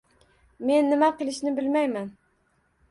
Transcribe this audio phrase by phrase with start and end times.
[0.69, 2.13] -Men nima qilishni bilmayman